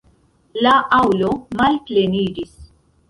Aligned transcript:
La 0.67 0.71
aŭlo 0.99 1.29
malpleniĝis. 1.59 2.57